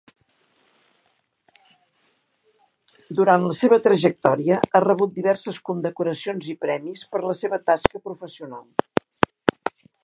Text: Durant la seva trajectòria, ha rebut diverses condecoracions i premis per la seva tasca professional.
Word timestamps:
Durant 3.19 3.45
la 3.51 3.59
seva 3.59 3.79
trajectòria, 3.89 4.59
ha 4.79 4.83
rebut 4.89 5.15
diverses 5.19 5.63
condecoracions 5.71 6.51
i 6.57 6.59
premis 6.67 7.07
per 7.15 7.25
la 7.29 7.39
seva 7.45 7.63
tasca 7.71 8.05
professional. 8.09 8.69